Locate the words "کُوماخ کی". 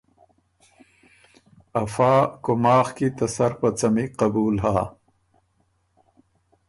2.43-3.07